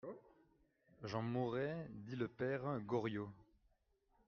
[1.03, 3.31] J'en mourrai, dit le père Goriot.